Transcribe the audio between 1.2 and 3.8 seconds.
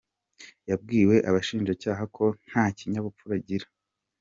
abashinjacyaha ko nta kinyabupfura bagira